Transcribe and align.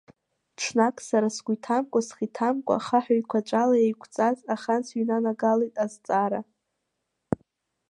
Ҽнак 0.59 0.95
сара, 1.07 1.27
сгәы 1.35 1.53
иҭамкәа, 1.55 1.99
схы 2.07 2.23
иҭамкәа 2.27 2.85
хаҳә 2.85 3.09
еиқәаҵәала 3.13 3.75
еиқәҵаз 3.79 4.37
ахан 4.53 4.81
сыҩнанагалеит 4.87 5.75
Азҵаара. 5.83 6.41